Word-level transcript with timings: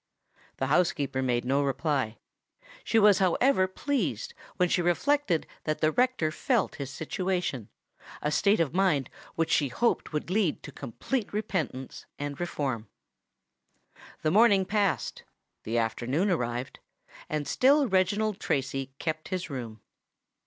The 0.57 0.65
housekeeper 0.65 1.21
made 1.21 1.45
no 1.45 1.61
reply: 1.61 2.17
she 2.83 2.97
was 2.97 3.19
however 3.19 3.67
pleased 3.67 4.33
when 4.57 4.67
she 4.67 4.81
reflected 4.81 5.45
that 5.65 5.79
the 5.79 5.91
rector 5.91 6.31
felt 6.31 6.77
his 6.77 6.89
situation—a 6.91 8.31
state 8.31 8.59
of 8.59 8.73
mind 8.73 9.11
which 9.35 9.51
she 9.51 9.67
hoped 9.67 10.11
would 10.11 10.31
lead 10.31 10.63
to 10.63 10.71
complete 10.71 11.31
repentance 11.31 12.07
and 12.17 12.39
reform. 12.39 12.87
The 14.23 14.31
morning 14.31 14.65
passed: 14.65 15.21
the 15.65 15.77
afternoon 15.77 16.31
arrived: 16.31 16.79
and 17.29 17.47
still 17.47 17.87
Reginald 17.87 18.39
Tracy 18.39 18.95
kept 18.97 19.27
his 19.27 19.51
room. 19.51 19.81